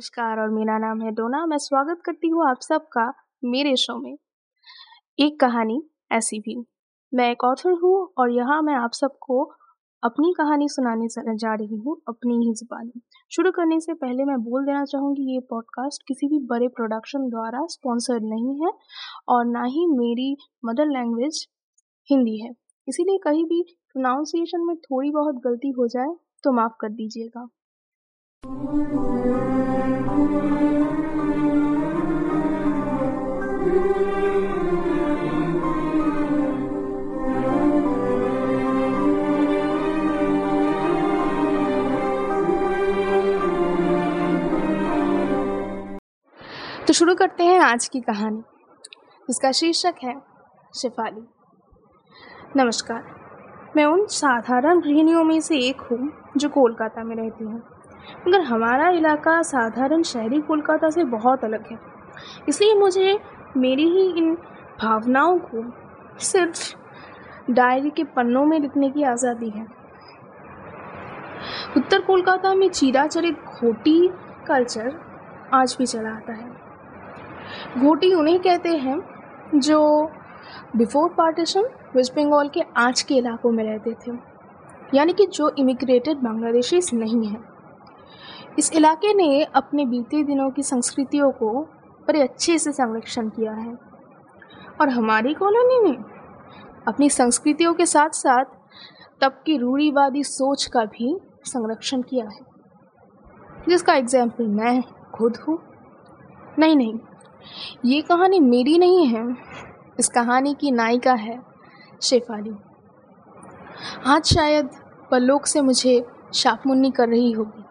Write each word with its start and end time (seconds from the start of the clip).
नमस्कार, 0.00 0.38
और 0.40 0.50
मेरा 0.50 0.76
नाम 0.78 1.00
है 1.02 1.10
डोना। 1.10 1.44
मैं 1.46 1.56
स्वागत 1.58 2.00
करती 2.04 2.28
हूँ 2.28 2.44
आप 2.48 2.60
सबका 2.62 3.02
मेरे 3.44 3.74
शो 3.76 3.96
में। 3.98 4.16
एक 5.18 5.38
कहानी 5.40 5.76
ऐसी 6.12 6.38
भी। 6.40 6.56
मैं 7.12 7.30
एक 7.30 7.44
ऑथर 7.44 7.72
हूँ, 7.72 7.92
और 8.18 8.30
यहाँ 8.30 8.60
मैं 8.62 8.74
आप 8.74 8.92
सबको 8.92 9.42
अपनी 10.02 10.32
कहानी 10.38 10.68
सुनाने 10.68 11.36
जा 11.36 11.54
रही 11.54 11.76
हूँ, 11.76 11.96
अपनी 12.08 12.38
ही 12.38 12.54
जुबानी। 12.54 13.02
शुरू 13.30 13.50
करने 13.50 13.80
से 13.80 13.94
पहले 13.94 14.24
मैं 14.24 14.38
बोल 14.38 14.64
देना 14.66 14.84
चाहूँगी, 14.84 15.34
ये 15.34 15.40
पॉडकास्ट 15.40 16.06
किसी 16.08 16.28
भी 16.28 16.38
बड़े 16.46 16.68
प्रोडक्शन 16.70 17.28
द्वारा 17.28 17.66
स्पॉन्सर्ड 17.66 18.24
नहीं 18.24 18.58
है, 18.62 18.72
और 19.28 19.44
ना 19.46 19.64
ही 19.66 19.86
मेरी 19.88 20.36
मदर 20.64 20.86
लैंग्वेज 20.88 21.46
हिंदी 22.10 22.40
है। 22.40 22.50
इसीलिए 22.88 23.18
कहीं 23.18 23.44
भी 23.44 23.62
प्रोनाउंसिएशन 23.92 24.66
में 24.66 24.76
थोड़ी 24.80 25.10
बहुत 25.12 25.42
गलती 25.44 25.70
हो 25.70 25.86
जाए 25.88 26.14
तो 26.44 26.52
माफ़ 26.52 26.76
कर 26.80 26.88
दीजिएगा। 26.90 27.48
तो 28.46 28.52
शुरू 46.92 47.14
करते 47.14 47.44
हैं 47.44 47.60
आज 47.60 47.88
की 47.88 48.00
कहानी। 48.00 48.42
जिसका 49.28 49.52
शीर्षक 49.52 49.94
है, 50.04 50.20
शिफाली। 50.80 51.26
नमस्कार, 52.56 53.02
मैं 53.76 53.84
उन 53.84 54.06
साधारण 54.06 54.80
गृहिणियों 54.80 55.24
में 55.24 55.40
से 55.40 55.58
एक 55.58 55.80
हूँ 55.80 56.12
जो 56.36 56.48
कोलकाता 56.48 57.04
में 57.04 57.16
रहती 57.16 57.44
हूँ। 57.44 57.79
मगर 58.26 58.40
हमारा 58.40 58.88
इलाका 58.88 59.40
साधारण 59.42 60.02
शहरी 60.02 60.40
कोलकाता 60.40 60.90
से 60.90 61.04
बहुत 61.06 61.44
अलग 61.44 61.66
है। 61.70 61.78
इसलिए 62.48 62.74
मुझे 62.74 63.18
मेरी 63.56 63.88
ही 63.90 64.08
इन 64.18 64.34
भावनाओं 64.80 65.38
को 65.38 65.64
सिर्फ़ 66.20 67.52
डायरी 67.52 67.90
के 67.90 68.04
पन्नों 68.06 68.44
में 68.44 68.58
लिखने 68.60 68.90
की 68.90 69.02
आज़ादी 69.02 69.48
है। 69.50 69.66
उत्तर 71.76 72.00
कोलकाता 72.00 72.54
में 72.54 72.68
चीराचरित 72.68 73.34
घोटी 73.34 74.08
कल्चर 74.48 74.92
आज 75.54 75.76
भी 75.78 75.86
चला 75.86 76.10
आता 76.10 76.32
है। 76.32 77.80
घोटी 77.80 78.12
उन्हें 78.14 78.38
कहते 78.40 78.76
हैं 78.76 79.00
जो 79.54 80.10
बिफोर 80.76 81.08
पार्टीशन 81.08 81.68
वेस्ट 81.94 82.14
बंगाल 82.16 82.48
के 82.48 82.60
आज 82.76 83.02
के 83.02 83.14
इलाकों 83.14 83.50
में 83.52 83.64
रहते 83.64 83.94
थे। 84.02 84.12
यानी 84.94 85.12
कि 85.12 85.26
जो 85.26 85.50
इमिग्रेटेड 85.58 86.16
बांग्लादेशीज 86.16 86.90
नहीं 86.94 87.26
हैं। 87.26 87.42
इस 88.60 88.72
इलाके 88.72 89.12
ने 89.14 89.42
अपने 89.44 89.84
बीते 89.86 90.22
दिनों 90.22 90.50
की 90.50 90.62
संस्कृतियों 90.62 91.30
को 91.32 91.50
बड़े 92.08 92.22
अच्छे 92.22 92.58
से 92.58 92.72
संरक्षण 92.72 93.28
किया 93.28 93.52
है। 93.52 93.74
और 94.80 94.88
हमारी 94.88 95.32
कॉलोनी 95.34 95.78
ने 95.82 95.96
अपनी 96.88 97.08
संस्कृतियों 97.10 97.72
के 97.74 97.86
साथ 97.86 98.10
साथ 98.14 98.44
तब 99.20 99.40
की 99.46 99.56
रूढ़ीवादी 99.56 100.24
सोच 100.24 100.64
का 100.66 100.84
भी 100.86 101.16
संरक्षण 101.44 102.02
किया 102.02 102.24
है। 102.26 102.44
जिसका 103.68 103.94
एग्ज़ाम्पल 103.94 104.46
मैं 104.48 104.82
खुद 105.14 105.36
हूँ। 105.38 105.58
नहीं 106.58 106.76
नहीं, 106.76 106.98
ये 107.84 108.02
कहानी 108.02 108.40
मेरी 108.40 108.78
नहीं 108.78 109.06
है। 109.06 109.24
इस 109.98 110.08
कहानी 110.08 110.54
की 110.54 110.70
नायिका 110.70 111.14
है 111.14 111.40
शेफाली। 112.02 112.54
आज 114.06 114.24
शायद 114.24 114.70
पलोक 115.10 115.46
से 115.46 115.60
मुझे 115.60 116.04
शापमुन्नी 116.34 116.90
कर 116.90 117.08
रही 117.08 117.32
होगी। 117.32 117.64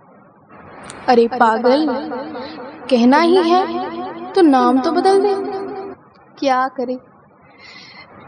अरे 1.07 1.27
पागल, 1.27 1.87
कहना 2.89 3.19
ही 3.19 3.35
है 3.49 4.31
तो 4.33 4.41
नाम 4.41 4.79
तो 4.81 4.91
बदल 4.91 5.21
दे। 5.21 5.33
क्या 6.39 6.67
करे? 6.67 6.97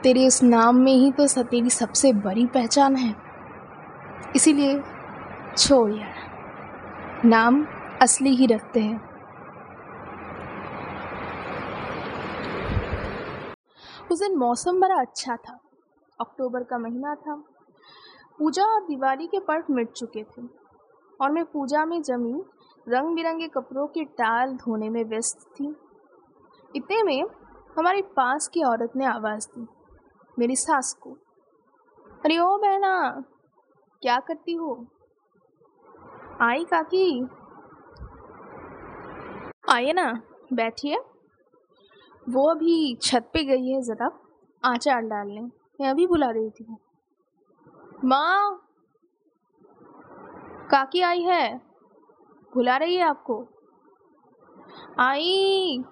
तेरे 0.04 0.28
उस 0.28 0.42
नाम 0.44 0.76
में 0.76 0.94
ही 0.94 1.12
तो 1.12 1.44
तेरी 1.44 1.70
सबसे 1.70 2.14
बड़ी 2.14 2.46
पहचान 2.46 2.96
है। 2.96 3.16
इसीलिए 4.36 4.82
छोड़ 5.58 5.92
यार। 5.92 7.22
नाम 7.26 7.66
असली 8.02 8.30
ही 8.30 8.46
रखते 8.46 8.80
हैं। 8.80 9.12
उस 14.12 14.20
दिन 14.20 14.36
मौसम 14.38 14.80
बड़ा 14.82 14.96
अच्छा 14.96 15.36
था। 15.36 15.60
अक्टूबर 16.22 16.64
का 16.64 16.78
महीना 16.78 17.16
था। 17.16 17.36
पूजा 18.40 18.64
और 18.64 18.82
दिवाली 18.82 19.28
के 19.28 19.40
पर्व 19.40 19.74
मिट 19.74 19.92
चुके 19.92 20.24
थे। 20.24 20.61
और 21.22 21.32
मैं 21.32 21.44
पूजा 21.46 21.86
में 21.86 22.02
जमी 22.02 22.42
रंग 22.88 23.16
बिरंगे 23.16 23.48
कपड़ों 23.48 23.88
की 23.88 24.04
टाल 24.06 24.56
धोने 24.56 24.90
में 24.90 25.04
व्यस्त 25.04 25.46
थी। 25.52 25.76
इतने 26.76 27.04
में 27.04 27.24
हमारे 27.78 28.02
पास 28.16 28.48
की 28.48 28.64
औरत 28.64 28.96
ने 28.96 29.06
आवाज़ 29.06 29.48
दी, 29.50 29.68
मेरी 30.38 30.56
सास 30.56 30.94
को। 31.02 31.12
अरे 32.26 32.38
ओ 32.40 32.58
बहना, 32.58 33.24
क्या 34.04 34.20
करती 34.20 34.54
हो? 34.54 34.74
आई 36.42 36.64
काकी। 36.64 37.28
आइए 39.70 39.94
ना, 39.94 40.12
बैठिए। 40.54 40.98
वो 42.30 42.50
अभी 42.50 42.96
छत 43.02 43.30
पे 43.34 43.44
गई 43.44 43.68
है 43.68 43.82
ज़रा, 43.82 44.10
आचार 44.64 45.02
डालने, 45.02 45.42
मैं 45.42 45.90
अभी 45.90 46.08
बुला 46.08 46.30
रही 46.30 46.50
थी। 46.50 46.76
माँ 48.06 48.68
काकी 50.72 51.02
आई 51.02 51.22
है। 51.22 51.58
भुला 52.54 52.78
रही 52.78 52.96
है 52.96 53.04
आपको? 53.04 53.48
आई। 55.00 55.84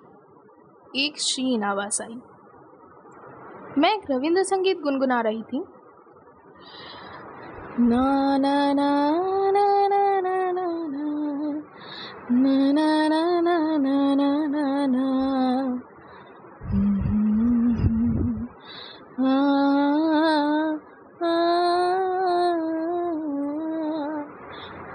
एक 0.95 1.19
शीन 1.19 1.63
आवाज़ 1.63 2.03
आई। 2.03 2.21
मैं 3.77 3.95
एक 3.95 4.11
रविंद्र 4.11 4.43
संगीत 4.43 4.79
गुनगुना 4.79 5.21
रही 5.21 5.43
थी। 5.43 5.63
ना 7.79 8.37
ना 8.37 8.37
ना 8.37 8.73
ना 8.73 9.08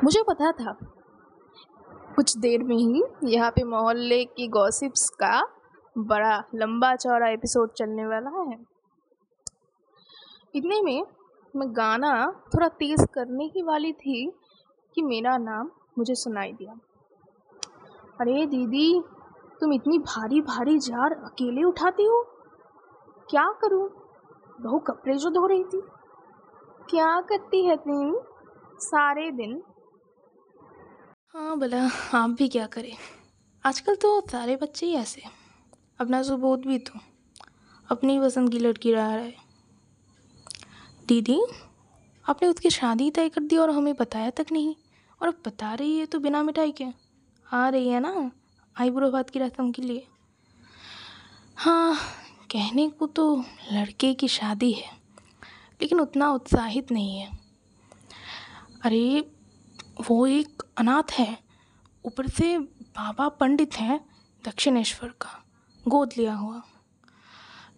मुझे 0.05 0.23
पता 0.23 0.53
था। 0.53 0.73
कुछ 2.17 2.37
देर 2.37 2.63
में 2.63 2.77
ही 2.77 3.03
यहाँ 3.25 3.51
पे 3.51 3.65
मोहल्ले 3.65 4.25
की 4.25 4.49
गॉसिप्स 4.49 5.11
का 5.11 5.49
बड़ा 5.99 6.45
लंबा 6.55 6.97
चौड़ा 6.97 7.29
एपिसोड 7.29 7.73
चलने 7.73 8.07
वाला 8.07 8.31
है। 8.31 8.67
इतने 10.55 10.83
में 10.83 11.07
मैं 11.57 11.77
गाना 11.77 12.43
थोड़ा 12.55 12.69
तेज़ 12.69 13.07
करने 13.07 13.49
की 13.49 13.63
वाली 13.63 13.93
थी 13.93 14.33
कि 14.95 15.03
मेरा 15.03 15.37
नाम 15.37 15.71
मुझे 15.99 16.15
सुनाई 16.15 16.53
दिया। 16.53 16.75
अरे 18.21 18.47
दीदी, 18.47 19.03
तुम 19.61 19.73
इतनी 19.73 19.99
भारी 19.99 20.41
भारी 20.41 20.79
जार 20.79 21.13
अकेले 21.13 21.63
उठाती 21.63 22.05
हो? 22.05 22.27
क्या 23.31 23.53
करूँ? 23.53 23.91
बहू 24.61 24.79
कपड़े 24.79 25.15
जो 25.15 25.31
धो 25.31 25.47
रही 25.47 25.65
थी। 25.65 25.83
क्या 26.91 27.21
करती 27.21 27.67
है 27.67 27.77
तुम? 27.77 28.21
सारे 28.79 29.31
दिन 29.31 29.63
हाँ 31.35 31.57
भला, 31.59 31.81
आप 32.15 32.31
भी 32.31 32.49
क्या 32.49 32.67
करें। 32.67 32.93
आजकल 33.65 33.95
तो 33.95 34.21
सारे 34.33 34.55
बच्चे 34.57 34.87
ही 34.87 34.95
ऐसे 34.95 35.23
अपना 36.01 36.23
सुबोध 36.23 36.67
भी 36.67 36.79
तो। 36.79 36.99
अपनी 37.89 38.19
पसंद 38.21 38.51
की 38.51 38.59
लड़की 38.59 38.93
रहा 38.93 39.09
है। 39.09 39.35
दीदी, 41.09 41.41
आपने 42.25 42.49
उसकी 42.49 42.71
शादी 42.71 43.11
तय 43.11 43.29
कर 43.29 43.41
दी 43.41 43.57
और 43.57 43.71
हमें 43.71 43.95
बताया 43.95 44.31
तक 44.31 44.53
नहीं। 44.53 44.75
और 45.23 45.29
अब 45.29 45.43
बता 45.47 45.73
रही 45.75 45.99
है 45.99 46.07
तो 46.07 46.19
बिना 46.19 46.43
मिठाई 46.43 46.73
के। 46.73 46.87
आ 47.47 47.69
रही 47.69 47.89
है 47.89 48.01
ना 48.01 48.31
आईब्रो 48.77 49.11
बात 49.11 49.31
की 49.31 49.39
रस्म 49.39 49.71
के 49.73 49.83
लिए। 49.83 50.07
हाँ 51.57 51.97
कहने 52.51 52.89
को 52.91 53.07
तो 53.07 53.45
लड़के 53.73 54.15
की 54.15 54.29
शादी 54.29 54.73
है, 54.73 54.91
लेकिन 55.81 56.01
उतना 56.01 56.31
उत्साहित 56.31 56.93
नहीं 56.93 57.19
है। 57.19 57.39
अरे, 58.83 59.31
वो 60.01 60.27
एक 60.27 60.63
अनाथ 60.77 61.13
है। 61.13 61.39
ऊपर 62.05 62.29
से 62.29 62.59
बाबा 62.59 63.29
पंडित 63.29 63.75
हैं 63.75 64.01
दक्षिणेश्वर 64.45 65.09
का। 65.21 65.41
गोद 65.89 66.13
लिया 66.19 66.35
हुआ। 66.35 66.63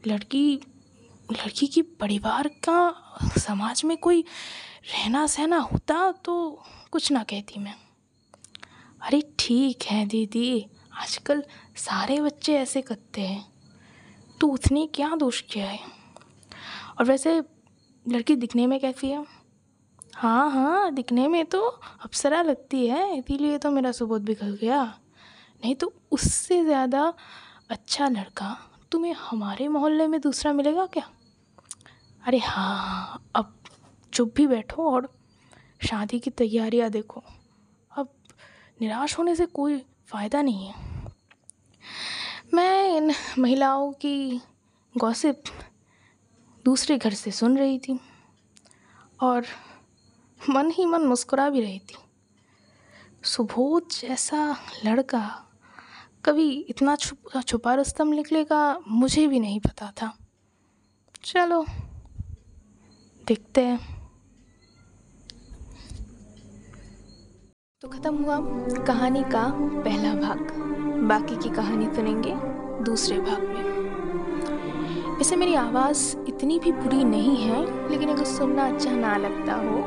लड़की 0.06 0.60
लड़की 1.32 1.66
की 1.66 1.82
परिवार 1.82 2.48
का 2.48 2.78
समाज 3.38 3.82
में 3.84 3.96
कोई 3.96 4.22
रहना 4.92 5.26
सहना 5.26 5.58
होता 5.58 6.12
तो 6.12 6.62
कुछ 6.90 7.10
ना 7.12 7.22
कहती 7.22 7.60
मैं। 7.60 7.74
अरे 9.02 9.22
ठीक 9.38 9.82
है 9.82 10.04
दीदी, 10.06 10.66
आजकल 10.92 11.42
सारे 11.76 12.20
बच्चे 12.20 12.54
ऐसे 12.54 12.82
करते 12.82 13.20
हैं। 13.20 13.46
तो 14.40 14.48
उसने 14.48 14.86
क्या 14.86 15.14
दोष 15.16 15.40
किया 15.40 15.66
है? 15.66 15.80
और 16.98 17.04
वैसे 17.04 17.42
लड़की 18.06 18.36
दिखने 18.36 18.66
में 18.66 18.80
कैसी 18.80 19.10
है? 19.10 19.24
हाँ 20.16 20.50
हाँ 20.50 20.90
दिखने 20.94 21.26
में 21.28 21.44
तो 21.44 21.60
अप्सरा 22.04 22.40
लगती 22.42 22.86
है, 22.86 23.18
इसीलिए 23.18 23.58
तो 23.58 23.70
मेरा 23.70 23.90
सुबोध 23.92 24.22
बिगड़ 24.24 24.50
गया। 24.50 24.82
नहीं 25.62 25.74
तो 25.74 25.92
उससे 26.12 26.62
ज़्यादा 26.64 27.12
अच्छा 27.70 28.08
लड़का 28.08 28.56
तुम्हें 28.92 29.12
हमारे 29.12 29.66
मोहल्ले 29.68 30.06
में 30.06 30.20
दूसरा 30.20 30.52
मिलेगा 30.52 30.86
क्या? 30.86 31.02
अरे 32.22 32.38
हाँ 32.38 33.22
अब 33.36 33.52
चुप 34.12 34.32
भी 34.36 34.46
बैठो 34.46 34.90
और 34.90 35.08
शादी 35.80 36.18
की 36.18 36.30
तैयारियाँ 36.30 36.90
देखो। 36.90 37.22
अब 37.90 38.08
निराश 38.80 39.18
होने 39.18 39.34
से 39.36 39.46
कोई 39.46 39.78
फ़ायदा 40.08 40.42
नहीं 40.42 40.66
है। 40.66 40.74
मैं 42.54 42.96
इन 42.96 43.12
महिलाओं 43.38 43.92
की 43.92 44.40
गॉसिप 44.94 45.42
दूसरे 46.64 46.98
घर 46.98 47.14
से 47.14 47.30
सुन 47.30 47.58
रही 47.58 47.78
थी 47.78 47.98
और 49.20 49.46
मन 50.40 50.70
ही 50.70 50.84
मन 50.86 51.02
मुस्कुरा 51.02 51.48
भी 51.50 51.60
रही 51.60 51.78
थी। 51.78 51.96
सुबोध 53.22 53.88
जैसा 54.00 54.56
लड़का 54.84 55.42
कभी 56.24 56.50
इतना 56.68 56.96
छुप, 56.96 57.40
छुपा 57.40 57.74
रुस्तम 57.74 58.08
निकलेगा 58.08 58.80
मुझे 58.88 59.26
भी 59.26 59.40
नहीं 59.40 59.60
पता 59.60 59.92
था। 60.02 60.16
चलो, 61.24 61.64
देखते 63.26 63.60
हैं। 63.60 64.10
तो 67.80 67.88
ख़त्म 67.88 68.16
हुआ 68.16 68.38
कहानी 68.84 69.22
का 69.22 69.44
पहला 69.82 70.14
भाग। 70.14 70.52
बाकी 71.08 71.36
की 71.36 71.48
कहानी 71.48 71.86
सुनेंगे 71.94 72.34
दूसरे 72.84 73.18
भाग 73.20 73.42
में। 73.42 73.76
वैसे 75.18 75.36
मेरी 75.36 75.54
आवाज़ 75.54 76.16
इतनी 76.28 76.58
भी 76.58 76.72
बुरी 76.72 77.04
नहीं 77.04 77.36
है, 77.36 77.88
लेकिन 77.90 78.08
अगर 78.08 78.24
सुनना 78.24 78.66
अच्छा 78.68 78.90
ना 78.90 79.16
लगता 79.16 79.54
हो 79.54 79.82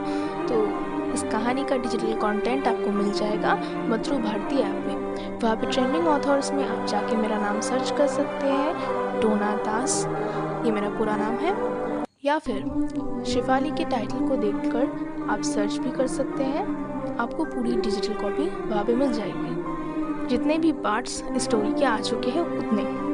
तो 0.51 0.89
इस 1.13 1.23
कहानी 1.23 1.63
का 1.63 1.77
डिजिटल 1.77 2.13
कंटेंट 2.13 2.67
आपको 2.67 2.89
मिल 2.89 3.11
जाएगा 3.11 3.55
मधुर 3.75 4.17
भारती 4.17 4.55
ऐप 4.55 4.83
में। 4.87 5.39
वहाँ 5.39 5.55
पे 5.55 5.71
ट्रेंडिंग 5.71 6.07
ऑथर्स 6.07 6.51
में 6.51 6.67
आप 6.67 6.87
जाके 6.87 7.15
मेरा 7.15 7.37
नाम 7.37 7.59
सर्च 7.59 7.91
कर 7.91 8.07
सकते 8.07 8.47
हैं, 8.47 8.73
डोना 9.21 9.55
दास। 9.55 10.05
ये 10.65 10.71
मेरा 10.71 10.89
पूरा 10.89 11.15
नाम 11.15 11.33
है। 11.33 11.79
या 12.25 12.37
फिर 12.37 12.55
शिफाली 13.27 13.71
के 13.71 13.83
टाइटल 13.85 14.27
को 14.27 14.35
देखकर 14.35 15.09
आप 15.29 15.41
सर्च 15.41 15.77
भी 15.77 15.91
कर 15.91 16.07
सकते 16.07 16.43
हैं। 16.43 16.89
आपको 17.17 17.45
पूरी 17.45 17.75
डिजिटल 17.75 18.13
कॉपी 18.13 18.69
वहाँ 18.69 18.83
पे 18.85 18.95
मिल 18.95 19.13
जाएगी। 19.13 19.69
जितने 20.27 20.57
भी 20.57 20.71
पार्ट्स 20.71 21.23
स्टोरी 21.37 21.73
के 21.73 21.85
आ 21.85 21.97
चुके 21.97 22.29
हैं, 22.29 22.41
उतने। 22.41 23.09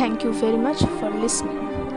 Thank 0.00 0.24
you 0.24 0.30
very 0.30 0.56
much 0.56 0.84
for 0.84 1.10
listening. 1.10 1.87